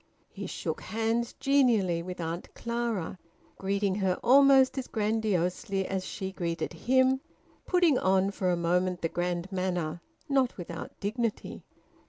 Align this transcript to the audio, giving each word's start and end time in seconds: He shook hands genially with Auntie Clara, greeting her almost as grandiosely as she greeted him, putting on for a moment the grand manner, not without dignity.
He 0.31 0.47
shook 0.47 0.81
hands 0.81 1.33
genially 1.39 2.01
with 2.01 2.19
Auntie 2.19 2.49
Clara, 2.55 3.19
greeting 3.59 3.93
her 3.93 4.17
almost 4.23 4.75
as 4.79 4.87
grandiosely 4.87 5.85
as 5.85 6.03
she 6.07 6.31
greeted 6.31 6.73
him, 6.73 7.21
putting 7.67 7.99
on 7.99 8.31
for 8.31 8.49
a 8.49 8.55
moment 8.57 9.03
the 9.03 9.09
grand 9.09 9.51
manner, 9.51 10.01
not 10.27 10.57
without 10.57 10.99
dignity. 10.99 11.61